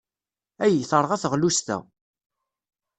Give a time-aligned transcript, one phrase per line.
[0.65, 1.77] Ay, terɣa teɣlust-a!